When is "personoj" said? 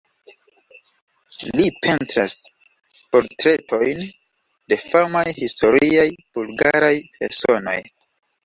7.21-7.77